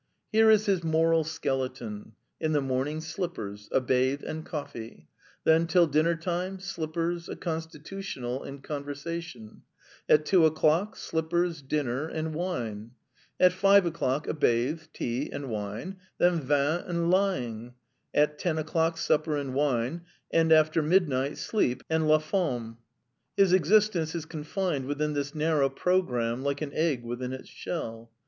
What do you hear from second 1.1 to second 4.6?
skeleton: in the morning, slippers, a bathe, and